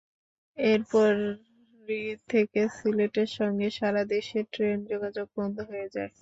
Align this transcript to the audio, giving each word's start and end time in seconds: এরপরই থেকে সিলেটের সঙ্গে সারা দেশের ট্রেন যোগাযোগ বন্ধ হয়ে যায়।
এরপরই 0.57 2.01
থেকে 2.29 2.61
সিলেটের 2.77 3.29
সঙ্গে 3.37 3.67
সারা 3.77 4.01
দেশের 4.13 4.45
ট্রেন 4.53 4.77
যোগাযোগ 4.91 5.27
বন্ধ 5.37 5.57
হয়ে 5.69 5.87
যায়। 5.95 6.11